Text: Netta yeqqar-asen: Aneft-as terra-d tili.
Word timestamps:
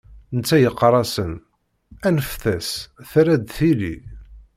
Netta 0.35 0.57
yeqqar-asen: 0.59 1.33
Aneft-as 2.07 2.69
terra-d 3.09 3.47
tili. 3.55 3.95